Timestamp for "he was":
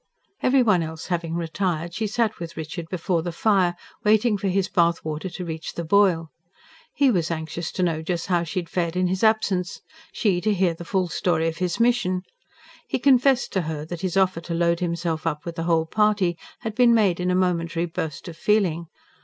6.95-7.29